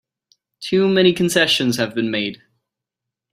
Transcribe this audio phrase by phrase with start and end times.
[0.61, 2.41] Too many concessions have been made!